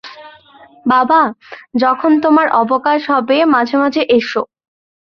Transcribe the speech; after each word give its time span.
বাবা, 0.85 1.21
যখন 1.75 2.11
তোমার 2.23 2.47
অবকাশ 2.61 3.01
হবে 3.13 3.37
মাঝে 3.53 3.75
মাঝে 3.77 4.01
এসো। 4.17 4.41